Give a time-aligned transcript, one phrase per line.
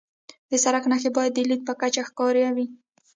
[0.49, 2.65] د سړک نښې باید د لید په کچه ښکاره وي.